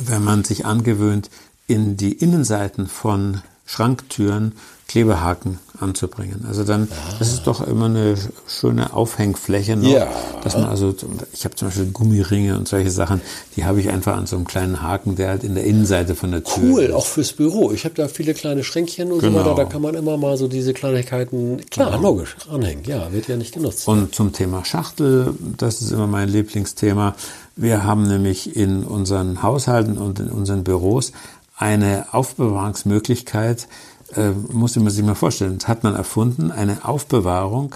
wenn 0.03 0.23
man 0.23 0.43
sich 0.43 0.65
angewöhnt, 0.65 1.29
in 1.67 1.97
die 1.97 2.13
Innenseiten 2.13 2.87
von 2.87 3.41
Schranktüren 3.65 4.53
Klebehaken 4.89 5.59
anzubringen. 5.79 6.45
Also 6.47 6.63
dann, 6.63 6.87
ah. 6.91 7.15
das 7.19 7.31
ist 7.31 7.45
doch 7.45 7.65
immer 7.65 7.85
eine 7.85 8.15
schöne 8.47 8.91
Aufhängfläche 8.91 9.75
noch, 9.75 9.87
ja. 9.87 10.07
dass 10.43 10.55
man 10.55 10.65
also, 10.65 10.95
ich 11.31 11.45
habe 11.45 11.55
zum 11.55 11.67
Beispiel 11.67 11.85
Gummiringe 11.91 12.57
und 12.57 12.67
solche 12.67 12.89
Sachen, 12.89 13.21
die 13.55 13.65
habe 13.65 13.79
ich 13.79 13.89
einfach 13.89 14.17
an 14.17 14.25
so 14.25 14.35
einem 14.35 14.45
kleinen 14.45 14.81
Haken, 14.81 15.15
der 15.15 15.29
halt 15.29 15.43
in 15.43 15.53
der 15.53 15.63
Innenseite 15.63 16.15
von 16.15 16.31
der 16.31 16.43
Tür 16.43 16.63
Cool, 16.63 16.81
ist. 16.81 16.93
auch 16.93 17.05
fürs 17.05 17.33
Büro. 17.33 17.71
Ich 17.71 17.85
habe 17.85 17.93
da 17.93 18.07
viele 18.07 18.33
kleine 18.33 18.63
Schränkchen 18.63 19.11
und 19.11 19.19
genau. 19.19 19.39
so 19.39 19.45
weiter, 19.45 19.55
da 19.55 19.65
kann 19.65 19.83
man 19.83 19.93
immer 19.93 20.17
mal 20.17 20.37
so 20.37 20.47
diese 20.47 20.73
Kleinigkeiten, 20.73 21.61
klar, 21.69 21.91
genau. 21.91 22.01
logisch, 22.01 22.35
anhängen. 22.51 22.83
Ja, 22.85 23.13
wird 23.13 23.27
ja 23.27 23.37
nicht 23.37 23.53
genutzt. 23.53 23.87
Und 23.87 24.15
zum 24.15 24.33
Thema 24.33 24.65
Schachtel, 24.65 25.35
das 25.55 25.81
ist 25.81 25.91
immer 25.91 26.07
mein 26.07 26.29
Lieblingsthema. 26.29 27.15
Wir 27.55 27.83
haben 27.83 28.07
nämlich 28.07 28.55
in 28.55 28.83
unseren 28.83 29.43
Haushalten 29.43 29.99
und 29.99 30.19
in 30.19 30.29
unseren 30.29 30.63
Büros 30.63 31.11
eine 31.59 32.07
Aufbewahrungsmöglichkeit, 32.11 33.67
äh, 34.15 34.31
muss 34.31 34.75
man 34.75 34.89
sich 34.89 35.03
mal 35.03 35.15
vorstellen, 35.15 35.57
das 35.59 35.67
hat 35.67 35.83
man 35.83 35.95
erfunden, 35.95 36.51
eine 36.51 36.85
Aufbewahrung, 36.85 37.75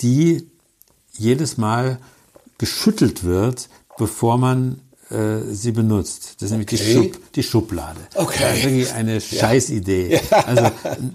die 0.00 0.48
jedes 1.12 1.56
Mal 1.58 1.98
geschüttelt 2.58 3.24
wird, 3.24 3.68
bevor 3.96 4.38
man 4.38 4.80
äh, 5.10 5.52
sie 5.52 5.72
benutzt. 5.72 6.36
Das 6.38 6.46
ist 6.46 6.50
nämlich 6.50 6.68
die, 6.68 6.78
Schub, 6.78 7.32
die 7.34 7.42
Schublade. 7.42 8.00
Okay. 8.14 8.38
Das 8.40 8.58
ist 8.58 8.64
wirklich 8.64 8.92
eine 8.92 9.20
Scheißidee. 9.20 10.20
Ja. 10.30 10.38
Also 10.38 10.70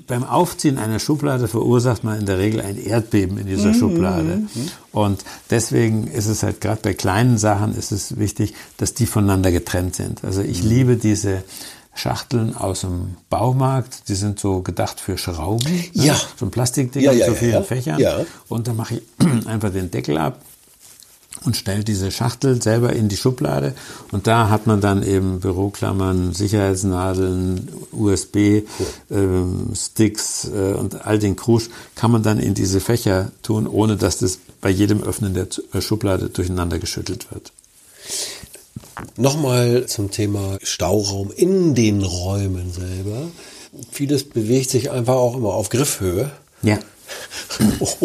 beim 0.08 0.24
Aufziehen 0.24 0.78
einer 0.78 1.00
Schublade 1.00 1.48
verursacht 1.48 2.04
man 2.04 2.20
in 2.20 2.26
der 2.26 2.38
Regel 2.38 2.62
ein 2.62 2.78
Erdbeben 2.78 3.38
in 3.38 3.48
dieser 3.48 3.70
mhm. 3.70 3.74
Schublade. 3.74 4.44
Und 4.92 5.24
deswegen 5.50 6.08
ist 6.08 6.28
es 6.28 6.44
halt 6.44 6.62
gerade 6.62 6.82
bei 6.82 6.94
kleinen 6.94 7.38
Sachen 7.38 7.76
ist 7.76 7.92
es 7.92 8.18
wichtig, 8.18 8.54
dass 8.78 8.94
die 8.94 9.06
voneinander 9.06 9.52
getrennt 9.52 9.96
sind. 9.96 10.24
Also 10.24 10.42
ich 10.42 10.64
mhm. 10.64 10.70
liebe 10.70 10.96
diese 10.96 11.44
Schachteln 11.94 12.56
aus 12.56 12.82
dem 12.82 13.18
Baumarkt, 13.30 14.08
die 14.08 14.16
sind 14.16 14.40
so 14.40 14.62
gedacht 14.62 15.00
für 15.00 15.18
Schrauben. 15.18 15.70
Ne? 15.70 15.84
Ja. 15.94 16.16
So 16.38 16.46
ein 16.46 16.52
Plastikding 16.52 17.04
ja, 17.04 17.12
ja, 17.12 17.28
so 17.28 17.34
vielen 17.34 17.54
ja, 17.54 17.64
Fächern. 17.64 18.00
Ja. 18.00 18.26
Und 18.48 18.68
dann 18.68 18.78
mache 18.78 18.96
ich 18.96 19.02
einfach 19.48 19.72
den 19.72 19.92
Deckel 19.92 20.18
ab 20.18 20.40
und 21.46 21.56
stelle 21.56 21.84
diese 21.84 22.10
Schachtel 22.12 22.60
selber 22.62 22.94
in 22.94 23.10
die 23.10 23.18
Schublade. 23.18 23.74
Und 24.12 24.28
da 24.28 24.50
hat 24.50 24.68
man 24.68 24.82
dann 24.82 25.02
eben 25.04 25.40
Büroklammern, 25.40 26.34
Sicherheitsnadeln, 26.34 27.70
USB-Sticks 27.92 30.46
äh, 30.46 30.72
äh, 30.72 30.74
und 30.74 31.06
all 31.06 31.20
den 31.20 31.36
Krusch 31.36 31.70
kann 31.96 32.12
man 32.12 32.24
dann 32.24 32.40
in 32.40 32.56
diese 32.56 32.80
Fächer 32.80 33.32
tun, 33.42 33.68
ohne 33.68 33.98
dass 33.98 34.18
das 34.18 34.40
bei 34.62 34.70
jedem 34.70 35.04
Öffnen 35.04 35.34
der 35.34 35.48
äh, 35.74 35.82
Schublade 35.82 36.30
durcheinander 36.30 36.80
geschüttelt 36.80 37.28
wird. 37.32 37.52
Nochmal 39.18 39.86
zum 39.88 40.12
Thema 40.12 40.58
Stauraum 40.64 41.32
in 41.36 41.76
den 41.76 42.04
Räumen 42.04 42.72
selber. 42.72 43.30
Vieles 43.92 44.24
bewegt 44.24 44.70
sich 44.70 44.92
einfach 44.92 45.16
auch 45.16 45.36
immer 45.36 45.54
auf 45.54 45.70
Griffhöhe. 45.70 46.32
Ja. 46.62 46.80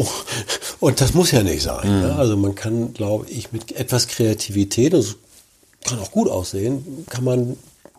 Und 0.80 1.00
das 1.00 1.14
muss 1.14 1.30
ja 1.30 1.42
nicht 1.42 1.62
sein. 1.62 1.88
Mhm. 1.88 2.00
Ne? 2.00 2.14
Also 2.16 2.36
man 2.36 2.54
kann, 2.54 2.94
glaube 2.94 3.26
ich, 3.28 3.52
mit 3.52 3.72
etwas 3.72 4.08
Kreativität, 4.08 4.92
das 4.92 5.16
kann 5.84 5.98
auch 5.98 6.10
gut 6.10 6.28
aussehen, 6.28 7.06
kann 7.08 7.24
man 7.24 7.56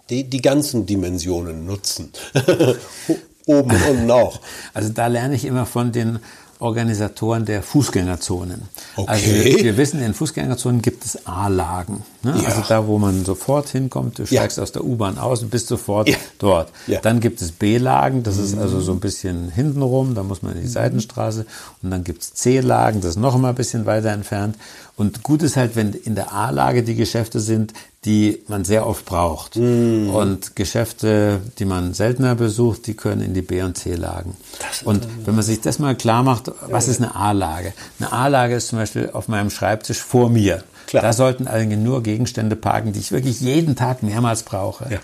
die, 0.10 0.24
die 0.24 0.42
ganzen 0.42 0.86
Dimensionen 0.86 1.66
nutzen. 1.66 2.12
Oben 3.48 3.72
und 3.72 3.90
unten 3.90 4.12
auch. 4.12 4.40
Also 4.74 4.90
da 4.90 5.08
lerne 5.08 5.36
ich 5.36 5.46
immer 5.46 5.68
von 5.68 5.92
den 5.92 6.20
Organisatoren 6.60 7.46
der 7.46 7.62
Fußgängerzonen. 7.62 8.62
Okay. 8.96 9.10
Also 9.10 9.26
wir, 9.26 9.64
wir, 9.64 9.78
wissen, 9.78 10.02
in 10.02 10.14
Fußgängerzonen 10.14 10.82
gibt 10.82 11.04
es 11.04 11.28
A-Lagen. 11.28 12.04
Ne? 12.24 12.40
Ja. 12.42 12.50
Also 12.50 12.62
da, 12.68 12.88
wo 12.88 12.98
man 12.98 13.26
sofort 13.26 13.70
hinkommt, 13.70 14.20
du 14.20 14.26
steigst 14.26 14.58
ja. 14.58 14.64
aus 14.64 14.72
der 14.72 14.84
U-Bahn 14.86 15.18
aus 15.18 15.44
und 15.44 15.52
bist 15.52 15.68
sofort 15.68 16.08
ja. 16.08 16.16
dort. 16.40 16.72
Dann 17.02 17.20
gibt 17.20 17.42
es 17.42 17.52
B-Lagen, 17.52 18.24
das 18.24 18.38
ist 18.38 18.58
also 18.58 18.80
so 18.80 18.94
ein 18.94 19.00
bisschen 19.00 19.50
hintenrum, 19.50 20.16
da 20.16 20.24
muss 20.24 20.42
man 20.42 20.54
in 20.54 20.62
die 20.62 20.68
mhm. 20.68 20.72
Seitenstraße. 20.72 21.46
Und 21.84 21.92
dann 21.92 22.04
gibt 22.04 22.22
es 22.22 22.34
C-Lagen, 22.34 23.02
das 23.02 23.12
ist 23.12 23.20
noch 23.20 23.38
mal 23.38 23.50
ein 23.50 23.56
bisschen 23.56 23.86
weiter 23.86 24.10
entfernt. 24.10 24.56
Und 24.98 25.24
gut 25.24 25.44
ist 25.44 25.58
halt, 25.58 25.76
wenn 25.76 25.92
in 25.92 26.16
der 26.16 26.34
A-Lage 26.34 26.84
die 26.84 26.96
Geschäfte 26.96 27.42
sind, 27.42 27.74
die 28.06 28.44
man 28.48 28.64
sehr 28.64 28.86
oft 28.86 29.06
braucht. 29.06 29.56
Mm. 29.56 30.10
Und 30.10 30.56
Geschäfte, 30.56 31.42
die 31.58 31.66
man 31.66 31.94
seltener 31.94 32.36
besucht, 32.36 32.88
die 32.88 32.94
können 32.94 33.22
in 33.22 33.34
die 33.34 33.42
B- 33.42 33.64
und 33.64 33.78
C-Lagen. 33.78 34.38
Und 34.84 35.08
wenn 35.26 35.36
man 35.36 35.44
sich 35.44 35.62
das 35.62 35.80
mal 35.80 35.96
klar 35.96 36.24
macht, 36.24 36.52
was 36.70 36.88
ist 36.88 37.02
eine 37.02 37.16
A-Lage? 37.16 37.74
Eine 38.00 38.12
A-Lage 38.12 38.56
ist 38.56 38.68
zum 38.68 38.80
Beispiel 38.80 39.10
auf 39.12 39.28
meinem 39.28 39.50
Schreibtisch 39.50 40.00
vor 40.00 40.30
mir. 40.30 40.64
Klar. 40.88 41.02
Da 41.02 41.14
sollten 41.14 41.48
eigentlich 41.48 41.80
nur 41.80 42.04
Gegenstände 42.04 42.56
parken, 42.56 42.94
die 42.94 43.00
ich 43.00 43.12
wirklich 43.12 43.42
jeden 43.42 43.76
Tag 43.76 44.04
mehrmals 44.04 44.44
brauche. 44.44 44.88
Ja. 44.92 45.00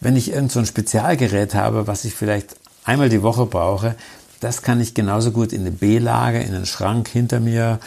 Wenn 0.00 0.16
ich 0.16 0.32
irgend 0.32 0.50
so 0.50 0.58
ein 0.58 0.66
Spezialgerät 0.66 1.54
habe, 1.54 1.86
was 1.86 2.04
ich 2.04 2.14
vielleicht 2.14 2.56
einmal 2.84 3.10
die 3.10 3.22
Woche 3.22 3.44
brauche, 3.44 3.94
das 4.40 4.62
kann 4.62 4.80
ich 4.80 4.94
genauso 4.94 5.32
gut 5.32 5.52
in 5.52 5.62
eine 5.62 5.72
B-Lage, 5.72 6.40
in 6.40 6.52
den 6.52 6.64
Schrank 6.64 7.08
hinter 7.08 7.40
mir 7.40 7.80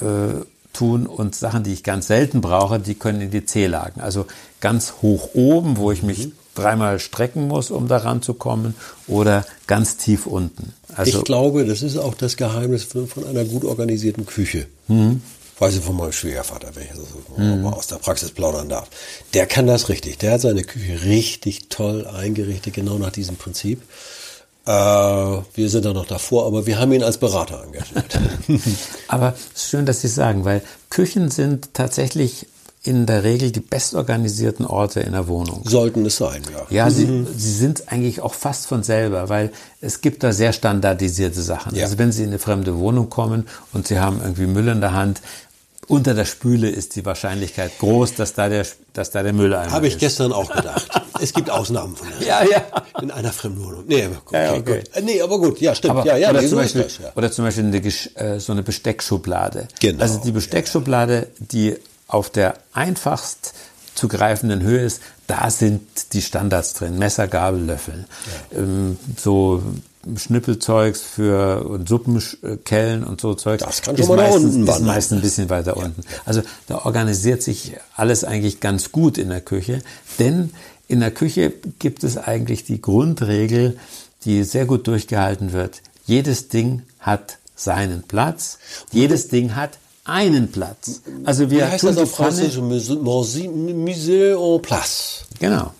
äh, 0.00 0.44
tun 0.72 1.06
und 1.06 1.34
Sachen, 1.34 1.62
die 1.64 1.72
ich 1.72 1.82
ganz 1.82 2.06
selten 2.06 2.40
brauche, 2.40 2.78
die 2.78 2.94
können 2.94 3.20
in 3.20 3.30
die 3.30 3.44
C-Lagen. 3.44 4.00
Also 4.00 4.26
ganz 4.60 4.94
hoch 5.02 5.30
oben, 5.34 5.76
wo 5.76 5.90
ich 5.92 6.02
mich 6.02 6.26
mhm. 6.26 6.32
dreimal 6.54 6.98
strecken 6.98 7.48
muss, 7.48 7.70
um 7.70 7.88
da 7.88 7.98
ranzukommen, 7.98 8.74
oder 9.06 9.44
ganz 9.66 9.96
tief 9.96 10.26
unten. 10.26 10.72
Also 10.94 11.18
ich 11.18 11.24
glaube, 11.24 11.64
das 11.64 11.82
ist 11.82 11.96
auch 11.96 12.14
das 12.14 12.36
Geheimnis 12.36 12.84
von, 12.84 13.08
von 13.08 13.26
einer 13.26 13.44
gut 13.44 13.64
organisierten 13.64 14.26
Küche. 14.26 14.66
Mhm. 14.88 15.22
Weiß 15.58 15.76
ich 15.76 15.82
von 15.82 15.96
meinem 15.96 16.12
Schwiegervater, 16.12 16.70
wenn 16.74 16.84
ich 16.84 16.90
also 16.92 17.06
mhm. 17.36 17.66
aus 17.66 17.86
der 17.86 17.96
Praxis 17.96 18.30
plaudern 18.30 18.70
darf. 18.70 18.88
Der 19.34 19.46
kann 19.46 19.66
das 19.66 19.90
richtig. 19.90 20.18
Der 20.18 20.32
hat 20.32 20.40
seine 20.40 20.64
Küche 20.64 21.02
richtig 21.04 21.68
toll 21.68 22.06
eingerichtet, 22.06 22.72
genau 22.72 22.96
nach 22.96 23.10
diesem 23.10 23.36
Prinzip. 23.36 23.82
Äh, 24.66 24.70
wir 24.70 25.68
sind 25.68 25.84
da 25.84 25.92
noch 25.92 26.06
davor, 26.06 26.46
aber 26.46 26.66
wir 26.66 26.78
haben 26.78 26.92
ihn 26.92 27.02
als 27.02 27.18
Berater 27.18 27.64
engagiert. 27.64 28.18
aber 29.08 29.34
es 29.54 29.62
ist 29.62 29.70
schön, 29.70 29.86
dass 29.86 30.00
Sie 30.00 30.08
sagen, 30.08 30.44
weil 30.44 30.62
Küchen 30.90 31.30
sind 31.30 31.74
tatsächlich 31.74 32.46
in 32.82 33.04
der 33.04 33.24
Regel 33.24 33.52
die 33.52 33.60
bestorganisierten 33.60 34.64
Orte 34.64 35.00
in 35.00 35.12
der 35.12 35.28
Wohnung. 35.28 35.62
Sollten 35.66 36.06
es 36.06 36.16
sein, 36.16 36.42
ja. 36.50 36.66
Ja, 36.70 36.90
sie, 36.90 37.04
mhm. 37.04 37.26
sie 37.36 37.52
sind 37.52 37.92
eigentlich 37.92 38.22
auch 38.22 38.32
fast 38.32 38.66
von 38.66 38.82
selber, 38.82 39.28
weil 39.28 39.52
es 39.82 40.00
gibt 40.00 40.22
da 40.22 40.32
sehr 40.32 40.54
standardisierte 40.54 41.42
Sachen. 41.42 41.74
Ja. 41.74 41.84
Also 41.84 41.98
wenn 41.98 42.10
Sie 42.10 42.22
in 42.22 42.30
eine 42.30 42.38
fremde 42.38 42.78
Wohnung 42.78 43.10
kommen 43.10 43.46
und 43.74 43.86
Sie 43.86 43.98
haben 43.98 44.20
irgendwie 44.22 44.46
Müll 44.46 44.68
in 44.68 44.80
der 44.80 44.94
Hand 44.94 45.20
unter 45.88 46.14
der 46.14 46.24
Spüle 46.24 46.68
ist 46.68 46.94
die 46.96 47.04
Wahrscheinlichkeit 47.04 47.78
groß, 47.78 48.14
dass 48.14 48.34
da 48.34 48.48
der, 48.48 48.64
dass 48.92 49.10
da 49.10 49.22
der 49.22 49.32
Mülleimer 49.32 49.66
ist. 49.66 49.72
Habe 49.72 49.88
ich 49.88 49.98
gestern 49.98 50.32
auch 50.32 50.50
gedacht. 50.50 50.88
es 51.20 51.32
gibt 51.32 51.50
Ausnahmen 51.50 51.96
von 51.96 52.08
das. 52.10 52.26
Ja, 52.26 52.44
ja. 52.44 52.62
In 53.02 53.10
einer 53.10 53.32
Fremdwohnung. 53.32 53.84
Nee, 53.86 54.06
okay, 54.06 54.44
ja, 54.44 54.52
okay. 54.54 54.82
Gut. 54.94 55.04
Nee, 55.04 55.20
aber 55.20 55.38
gut, 55.38 55.60
ja, 55.60 55.74
stimmt. 55.74 55.96
Aber, 55.96 56.06
ja, 56.06 56.16
ja, 56.16 56.30
oder, 56.30 56.42
nee, 56.42 56.48
zum 56.48 56.58
Beispiel, 56.58 56.82
das, 56.82 56.98
ja. 56.98 57.12
oder 57.16 57.32
zum 57.32 57.44
Beispiel 57.44 57.64
eine, 57.64 57.78
äh, 57.78 58.38
so 58.38 58.52
eine 58.52 58.62
Besteckschublade. 58.62 59.68
Genau. 59.80 60.02
Also 60.02 60.20
die 60.20 60.32
Besteckschublade, 60.32 61.28
die 61.38 61.76
auf 62.06 62.30
der 62.30 62.54
einfachst 62.72 63.54
zu 63.94 64.08
greifenden 64.08 64.62
Höhe 64.62 64.82
ist, 64.82 65.02
da 65.26 65.50
sind 65.50 66.12
die 66.12 66.22
Standards 66.22 66.74
drin. 66.74 66.98
Messer, 66.98 67.28
Gabel, 67.28 67.64
Löffel. 67.64 68.06
Ja. 68.52 68.58
Ähm, 68.58 68.98
so 69.16 69.62
Schnippelzeugs 70.16 71.02
für 71.02 71.66
und 71.68 71.88
Suppenkellen 71.88 73.04
und 73.04 73.20
so 73.20 73.34
Zeug. 73.34 73.60
Das 73.60 73.82
kann 73.82 73.96
schon 73.96 74.08
mal 74.08 74.16
meistens, 74.16 74.44
unten 74.44 74.66
ist 74.66 74.80
meistens 74.80 75.18
ein 75.18 75.22
bisschen 75.22 75.50
weiter 75.50 75.76
ja. 75.76 75.84
unten. 75.84 76.02
Also 76.24 76.42
da 76.68 76.84
organisiert 76.84 77.42
sich 77.42 77.76
alles 77.96 78.24
eigentlich 78.24 78.60
ganz 78.60 78.92
gut 78.92 79.18
in 79.18 79.28
der 79.28 79.40
Küche, 79.40 79.82
denn 80.18 80.50
in 80.88 81.00
der 81.00 81.10
Küche 81.10 81.52
gibt 81.78 82.02
es 82.02 82.16
eigentlich 82.16 82.64
die 82.64 82.80
Grundregel, 82.80 83.78
die 84.24 84.42
sehr 84.42 84.66
gut 84.66 84.86
durchgehalten 84.86 85.52
wird. 85.52 85.82
Jedes 86.06 86.48
Ding 86.48 86.82
hat 86.98 87.38
seinen 87.54 88.02
Platz. 88.02 88.58
Jedes 88.90 89.28
Ding 89.28 89.54
hat 89.54 89.78
einen 90.04 90.50
Platz. 90.50 91.02
Also 91.24 91.50
wir 91.50 91.58
Wie 91.58 91.64
heißt 91.64 91.84
das 91.84 91.98
auf 91.98 92.10
Französisch? 92.10 92.58
Mise 92.58 94.32
en 94.32 94.62
place. 94.62 95.24
Genau. 95.38 95.72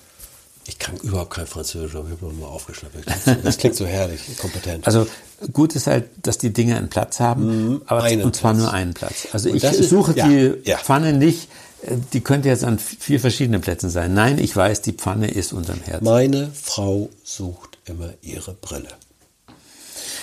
Ich 0.71 0.79
kann 0.79 0.97
überhaupt 0.99 1.31
kein 1.31 1.49
Französisch, 1.49 1.97
aber 1.97 2.07
ich 2.07 2.23
habe 2.23 2.33
mal 2.33 2.47
aufgeschnappt. 2.47 2.95
Das 3.43 3.59
klingt 3.59 3.75
so 3.75 3.87
herrlich, 3.87 4.21
kompetent. 4.39 4.87
Also 4.87 5.05
gut 5.53 5.75
ist 5.75 5.89
halt, 5.89 6.11
dass 6.23 6.39
die 6.39 6.53
Dinge 6.53 6.77
einen 6.77 6.89
Platz 6.89 7.19
haben, 7.19 7.73
mhm, 7.73 7.83
aber 7.87 8.05
und 8.05 8.37
zwar 8.37 8.53
Platz. 8.53 8.63
nur 8.63 8.73
einen 8.73 8.95
Platz. 8.95 9.27
Also 9.33 9.51
und 9.51 9.57
ich 9.57 9.89
suche 9.89 10.13
ist, 10.13 10.25
die 10.25 10.55
ja, 10.63 10.79
Pfanne 10.79 11.13
nicht, 11.13 11.49
äh, 11.83 11.97
die 12.13 12.21
könnte 12.21 12.49
jetzt 12.49 12.63
an 12.63 12.79
vier 12.79 13.19
verschiedenen 13.19 13.63
Plätzen 13.63 13.91
sein. 13.91 14.15
Nein, 14.15 14.39
ich 14.39 14.55
weiß, 14.55 14.83
die 14.83 14.93
Pfanne 14.93 15.29
ist 15.29 15.53
unterm 15.53 15.81
Herzen. 15.81 16.05
Meine 16.05 16.53
Frau 16.55 17.11
sucht 17.25 17.79
immer 17.87 18.11
ihre 18.23 18.55
Brille. 18.55 18.91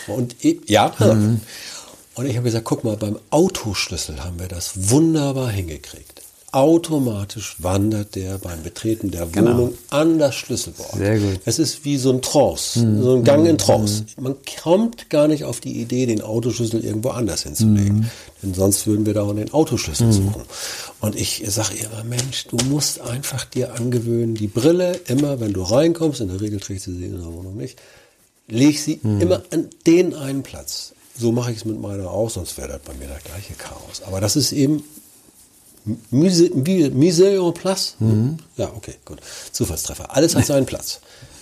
Und 0.07 0.37
ich, 0.39 0.61
ja, 0.69 0.95
mhm. 0.97 1.41
und 2.15 2.25
ich 2.25 2.37
habe 2.37 2.45
gesagt, 2.45 2.63
guck 2.63 2.85
mal, 2.85 2.95
beim 2.95 3.19
Autoschlüssel 3.31 4.23
haben 4.23 4.39
wir 4.39 4.47
das 4.47 4.89
wunderbar 4.89 5.49
hingekriegt 5.49 6.21
automatisch 6.57 7.55
wandert 7.59 8.15
der 8.15 8.39
beim 8.39 8.63
Betreten 8.63 9.11
der 9.11 9.27
genau. 9.27 9.51
Wohnung 9.51 9.77
an 9.91 10.17
das 10.17 10.33
Schlüsselbord. 10.33 10.91
Sehr 10.97 11.19
gut. 11.19 11.39
Es 11.45 11.59
ist 11.59 11.85
wie 11.85 11.97
so 11.97 12.11
ein 12.11 12.23
Trance, 12.23 12.79
mhm. 12.79 13.03
so 13.03 13.15
ein 13.17 13.23
Gang 13.23 13.45
in 13.45 13.59
Trance. 13.59 14.05
Mhm. 14.17 14.23
Man 14.23 14.35
kommt 14.63 15.11
gar 15.11 15.27
nicht 15.27 15.43
auf 15.43 15.59
die 15.59 15.79
Idee, 15.79 16.07
den 16.07 16.23
Autoschlüssel 16.23 16.83
irgendwo 16.83 17.09
anders 17.09 17.43
hinzulegen. 17.43 17.97
Mhm. 17.97 18.05
Denn 18.41 18.53
sonst 18.55 18.87
würden 18.87 19.05
wir 19.05 19.13
da 19.13 19.21
auch 19.21 19.35
den 19.35 19.53
Autoschlüssel 19.53 20.07
mhm. 20.07 20.11
suchen. 20.13 20.41
Und 20.99 21.15
ich 21.15 21.43
sage 21.47 21.75
immer, 21.75 22.03
Mensch, 22.03 22.47
du 22.47 22.57
musst 22.65 23.01
einfach 23.01 23.45
dir 23.45 23.75
angewöhnen, 23.75 24.33
die 24.33 24.47
Brille 24.47 24.99
immer, 25.05 25.39
wenn 25.39 25.53
du 25.53 25.61
reinkommst, 25.61 26.21
in 26.21 26.29
der 26.29 26.41
Regel 26.41 26.59
trägst 26.59 26.87
du 26.87 26.91
sie 26.91 27.05
in 27.05 27.19
der 27.19 27.33
Wohnung 27.33 27.55
nicht, 27.55 27.79
lege 28.47 28.79
sie 28.79 28.99
mhm. 29.03 29.21
immer 29.21 29.43
an 29.51 29.69
den 29.85 30.15
einen 30.15 30.41
Platz. 30.41 30.93
So 31.19 31.31
mache 31.31 31.51
ich 31.51 31.57
es 31.57 31.65
mit 31.65 31.79
meiner 31.79 32.09
auch, 32.09 32.31
sonst 32.31 32.57
wäre 32.57 32.67
das 32.67 32.81
bei 32.81 32.93
mir 32.95 33.07
das 33.07 33.23
gleiche 33.23 33.53
Chaos. 33.53 34.01
Aber 34.07 34.21
das 34.21 34.35
ist 34.35 34.53
eben 34.53 34.83
Mise, 36.11 36.49
mise 36.53 37.35
en 37.35 37.53
place. 37.53 37.95
Mhm. 37.99 38.37
Ja, 38.55 38.71
okay, 38.75 38.95
gut. 39.05 39.19
Zufallstreffer. 39.51 40.15
Alles 40.15 40.35
hat 40.35 40.45
seinen 40.45 40.65
Platz. 40.65 40.99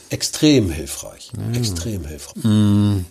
Extrem 0.09 0.69
hilfreich. 0.69 1.31
Mhm. 1.35 1.53
Extrem 1.55 2.05
hilfreich. 2.05 2.43
Mhm. 2.43 3.05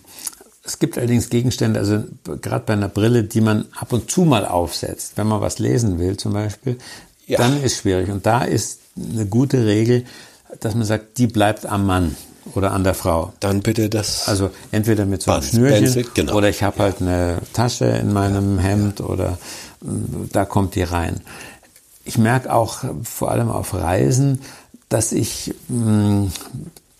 Es 0.63 0.79
gibt 0.79 0.97
allerdings 0.97 1.29
Gegenstände, 1.29 1.79
also 1.79 2.03
gerade 2.41 2.65
bei 2.65 2.73
einer 2.73 2.89
Brille, 2.89 3.23
die 3.23 3.41
man 3.41 3.65
ab 3.75 3.93
und 3.93 4.09
zu 4.09 4.21
mal 4.21 4.45
aufsetzt, 4.45 5.13
wenn 5.15 5.27
man 5.27 5.39
was 5.39 5.59
lesen 5.59 5.99
will 5.99 6.17
zum 6.17 6.33
Beispiel, 6.33 6.77
ja. 7.27 7.37
dann 7.37 7.61
ist 7.61 7.77
schwierig. 7.77 8.09
Und 8.09 8.25
da 8.25 8.43
ist 8.43 8.79
eine 8.97 9.27
gute 9.27 9.65
Regel, 9.65 10.05
dass 10.59 10.73
man 10.73 10.85
sagt, 10.85 11.17
die 11.19 11.27
bleibt 11.27 11.65
am 11.65 11.85
Mann 11.85 12.15
oder 12.53 12.71
an 12.71 12.83
der 12.83 12.93
Frau. 12.93 13.33
Dann 13.39 13.61
bitte 13.61 13.89
das. 13.89 14.27
Also 14.27 14.51
entweder 14.71 15.05
mit 15.05 15.21
so 15.23 15.31
einem 15.31 15.43
Schnürchen 15.43 15.83
Benzig, 15.83 16.13
genau. 16.13 16.35
oder 16.35 16.49
ich 16.49 16.63
habe 16.63 16.79
halt 16.79 17.01
eine 17.01 17.39
Tasche 17.53 17.85
in 17.85 18.13
meinem 18.13 18.59
Hemd 18.59 19.01
oder 19.01 19.37
äh, 19.81 19.87
da 20.31 20.45
kommt 20.45 20.75
die 20.75 20.83
rein. 20.83 21.21
Ich 22.03 22.17
merke 22.17 22.53
auch 22.53 22.83
vor 23.03 23.31
allem 23.31 23.49
auf 23.49 23.73
Reisen, 23.73 24.41
dass 24.89 25.11
ich 25.11 25.55
mh, 25.67 26.29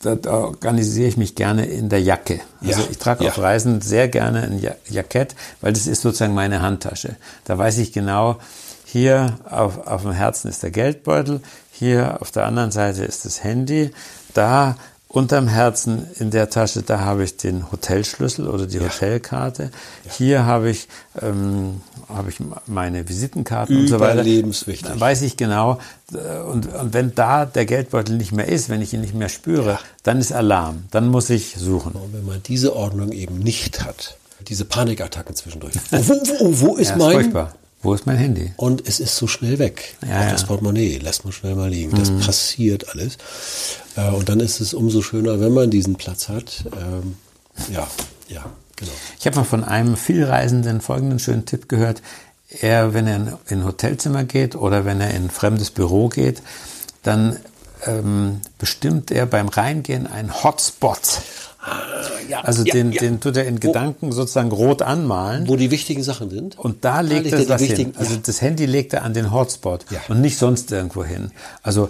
da 0.06 0.32
organisiere 0.32 1.08
ich 1.08 1.18
mich 1.18 1.36
gerne 1.36 1.66
in 1.66 1.90
der 1.90 2.02
Jacke. 2.02 2.40
Also 2.62 2.82
ja, 2.82 2.88
ich 2.92 2.98
trage 2.98 3.24
ja. 3.24 3.32
auf 3.32 3.40
Reisen 3.40 3.82
sehr 3.82 4.08
gerne 4.08 4.44
ein 4.44 4.62
Jackett, 4.88 5.36
weil 5.62 5.74
das 5.74 5.88
ist 5.88 6.02
sozusagen 6.02 6.34
meine 6.34 6.62
Handtasche. 6.62 7.16
Da 7.46 7.58
weiß 7.58 7.80
ich 7.80 7.92
genau, 7.92 8.38
hier 8.86 9.40
auf, 9.50 9.88
auf 9.88 10.04
dem 10.04 10.12
Herzen 10.12 10.48
ist 10.48 10.64
der 10.64 10.72
Geldbeutel, 10.72 11.42
hier 11.72 12.22
auf 12.22 12.32
der 12.32 12.46
anderen 12.46 12.72
Seite 12.72 13.04
ist 13.04 13.26
das 13.26 13.44
Handy, 13.44 13.92
da 14.34 14.78
Unterm 15.16 15.48
Herzen 15.48 16.08
in 16.20 16.30
der 16.30 16.50
Tasche, 16.50 16.82
da 16.82 17.00
habe 17.00 17.24
ich 17.24 17.38
den 17.38 17.72
Hotelschlüssel 17.72 18.50
oder 18.50 18.68
die 18.68 18.80
ja. 18.80 18.84
Hotelkarte. 18.84 19.72
Ja. 20.04 20.12
Hier 20.12 20.46
habe 20.46 20.70
ich, 20.70 20.90
ähm, 21.22 21.80
habe 22.10 22.30
ich 22.30 22.40
meine 22.68 23.08
Visitenkarten 23.08 23.78
und 23.78 23.88
so 23.88 24.02
weiter. 24.02 24.24
Lebenswichtig. 24.24 24.90
Dann 24.90 25.00
weiß 25.00 25.22
ich 25.22 25.38
genau. 25.38 25.80
Und, 26.12 26.68
und 26.68 26.94
wenn 26.94 27.16
da 27.16 27.46
der 27.46 27.66
Geldbeutel 27.66 28.18
nicht 28.18 28.34
mehr 28.34 28.50
ist, 28.50 28.68
wenn 28.68 28.82
ich 28.82 28.94
ihn 28.94 29.00
nicht 29.00 29.14
mehr 29.14 29.30
spüre, 29.30 29.70
ja. 29.70 29.80
dann 30.04 30.20
ist 30.20 30.34
Alarm. 30.34 30.84
Dann 30.92 31.08
muss 31.08 31.30
ich 31.30 31.56
suchen. 31.58 31.94
Und 31.94 32.12
wenn 32.12 32.26
man 32.26 32.44
diese 32.44 32.76
Ordnung 32.76 33.14
eben 33.14 33.40
nicht 33.40 33.86
hat, 33.86 34.18
diese 34.46 34.66
Panikattacken 34.66 35.34
zwischendurch. 35.34 35.76
Wo, 35.92 36.14
wo, 36.14 36.60
wo 36.60 36.76
ist 36.76 36.98
mein? 36.98 37.08
Ist 37.08 37.14
furchtbar. 37.14 37.54
Wo 37.86 37.94
ist 37.94 38.08
mein 38.08 38.18
Handy? 38.18 38.52
Und 38.58 38.88
es 38.88 39.00
ist 39.00 39.16
so 39.16 39.28
schnell 39.28 39.60
weg. 39.60 39.96
Ja, 40.08 40.26
Auch 40.26 40.32
das 40.32 40.46
Portemonnaie 40.46 40.98
lässt 40.98 41.24
man 41.24 41.32
schnell 41.32 41.54
mal 41.54 41.70
liegen. 41.70 41.96
Das 41.96 42.10
mhm. 42.10 42.20
passiert 42.20 42.90
alles. 42.90 43.18
Äh, 43.96 44.10
und 44.10 44.28
dann 44.28 44.40
ist 44.40 44.60
es 44.60 44.74
umso 44.74 45.04
schöner, 45.04 45.40
wenn 45.40 45.54
man 45.54 45.70
diesen 45.70 45.96
Platz 45.96 46.28
hat. 46.28 46.66
Ähm, 46.66 47.16
ja, 47.72 47.88
ja, 48.28 48.44
genau. 48.76 48.92
Ich 49.20 49.28
habe 49.28 49.38
mal 49.38 49.44
von 49.44 49.64
einem 49.64 49.98
Vielreisenden 49.98 50.82
folgenden 50.82 51.20
schönen 51.20 51.46
Tipp 51.46 51.70
gehört. 51.70 52.02
Er, 52.60 52.94
wenn 52.96 53.06
er 53.06 53.16
in 53.16 53.60
ein 53.60 53.66
Hotelzimmer 53.66 54.24
geht 54.24 54.56
oder 54.56 54.84
wenn 54.86 55.00
er 55.00 55.12
in 55.12 55.26
ein 55.26 55.30
fremdes 55.30 55.70
Büro 55.70 56.10
geht, 56.10 56.42
dann 57.04 57.38
ähm, 57.86 58.42
bestimmt 58.58 59.12
er 59.12 59.28
beim 59.28 59.48
Reingehen 59.48 60.08
einen 60.08 60.44
Hotspot. 60.44 61.22
Ah, 61.68 61.82
ja, 62.30 62.42
also 62.42 62.64
ja, 62.64 62.74
den, 62.74 62.92
ja. 62.92 63.00
den 63.00 63.20
tut 63.20 63.38
er 63.38 63.46
in 63.46 63.60
Gedanken 63.60 64.12
sozusagen 64.12 64.52
rot 64.52 64.84
anmalen. 64.84 65.48
Wo 65.48 65.56
die 65.56 65.72
wichtigen 65.72 66.04
Sachen 66.04 66.30
sind. 66.30 66.60
Und 66.60 66.86
da 66.86 67.02
legt 67.02 67.34
da 67.34 67.38
er 67.38 67.46
das 67.46 67.62
hin. 67.64 67.94
Also 67.98 68.18
das 68.18 68.42
Handy 68.42 68.68
legt 68.68 68.94
er 68.94 69.04
an 69.04 69.16
den 69.16 69.32
Hotspot 69.32 69.86
und 70.08 70.22
nicht 70.22 70.38
sonst 70.38 70.72
irgendwo 70.72 71.04
hin. 71.04 71.32
Also 71.64 71.90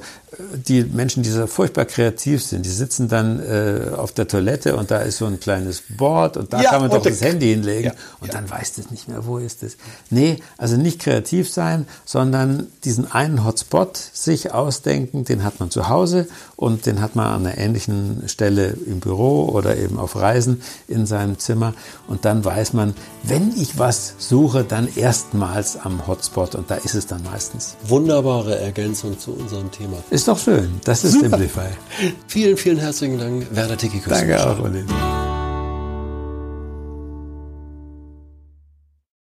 die 0.55 0.83
Menschen, 0.83 1.23
die 1.23 1.29
so 1.29 1.47
furchtbar 1.47 1.85
kreativ 1.85 2.43
sind, 2.43 2.65
die 2.65 2.69
sitzen 2.69 3.07
dann 3.07 3.39
äh, 3.39 3.91
auf 3.95 4.11
der 4.11 4.27
Toilette 4.27 4.75
und 4.75 4.91
da 4.91 4.99
ist 4.99 5.17
so 5.17 5.25
ein 5.25 5.39
kleines 5.39 5.83
Board 5.97 6.37
und 6.37 6.53
da 6.53 6.61
ja, 6.61 6.71
kann 6.71 6.81
man 6.81 6.91
doch 6.91 7.01
das 7.01 7.21
Handy 7.21 7.49
hinlegen 7.49 7.91
ja, 7.91 7.93
und 8.19 8.27
ja. 8.27 8.33
dann 8.33 8.49
weiß 8.49 8.73
das 8.73 8.91
nicht 8.91 9.07
mehr, 9.07 9.25
wo 9.25 9.37
ist 9.37 9.63
es. 9.63 9.77
Nee, 10.09 10.37
also 10.57 10.77
nicht 10.77 10.99
kreativ 10.99 11.51
sein, 11.51 11.87
sondern 12.05 12.67
diesen 12.83 13.11
einen 13.11 13.45
Hotspot 13.45 13.97
sich 13.97 14.53
ausdenken, 14.53 15.25
den 15.25 15.43
hat 15.43 15.59
man 15.59 15.71
zu 15.71 15.89
Hause 15.89 16.27
und 16.55 16.85
den 16.85 17.01
hat 17.01 17.15
man 17.15 17.27
an 17.27 17.45
einer 17.45 17.57
ähnlichen 17.57 18.27
Stelle 18.27 18.75
im 18.85 18.99
Büro 18.99 19.45
oder 19.49 19.77
eben 19.77 19.97
auf 19.97 20.15
Reisen 20.15 20.61
in 20.87 21.05
seinem 21.05 21.39
Zimmer 21.39 21.73
und 22.07 22.25
dann 22.25 22.43
weiß 22.43 22.73
man, 22.73 22.93
wenn 23.23 23.53
ich 23.57 23.79
was 23.79 24.15
suche, 24.17 24.63
dann 24.63 24.87
erstmals 24.95 25.77
am 25.77 26.07
Hotspot 26.07 26.55
und 26.55 26.69
da 26.69 26.75
ist 26.75 26.95
es 26.95 27.07
dann 27.07 27.23
meistens. 27.23 27.75
Wunderbare 27.83 28.57
Ergänzung 28.59 29.17
zu 29.19 29.31
unserem 29.31 29.71
Thema. 29.71 29.97
Ist 30.09 30.24
doch 30.27 30.39
schön. 30.39 30.79
Das 30.83 31.03
ist 31.03 31.13
Super. 31.13 31.29
Simplify. 31.29 31.69
Vielen, 32.27 32.57
vielen 32.57 32.77
herzlichen 32.77 33.17
Dank, 33.17 33.47
Werner 33.51 33.77
Tiki. 33.77 34.01
Danke 34.07 34.45
auch, 34.45 34.59
Olli. 34.59 34.83